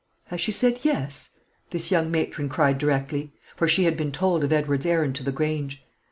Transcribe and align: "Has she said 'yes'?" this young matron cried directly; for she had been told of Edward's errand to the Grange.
"Has 0.29 0.41
she 0.41 0.51
said 0.51 0.79
'yes'?" 0.81 1.29
this 1.69 1.91
young 1.91 2.09
matron 2.09 2.49
cried 2.49 2.79
directly; 2.79 3.33
for 3.55 3.67
she 3.67 3.83
had 3.83 3.95
been 3.95 4.11
told 4.11 4.43
of 4.43 4.51
Edward's 4.51 4.87
errand 4.87 5.13
to 5.17 5.23
the 5.23 5.31
Grange. 5.31 5.83